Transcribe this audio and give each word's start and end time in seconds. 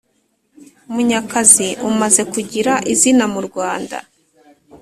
Munyakazi 0.93 1.67
umaze 1.89 2.21
kugira 2.33 2.73
izina 2.93 3.25
mu 3.33 3.41
Rwanda 3.47 3.97